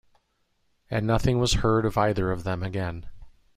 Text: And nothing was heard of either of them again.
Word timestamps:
And 0.89 1.05
nothing 1.05 1.37
was 1.37 1.53
heard 1.61 1.85
of 1.85 1.95
either 1.95 2.31
of 2.31 2.43
them 2.43 2.63
again. 2.63 3.05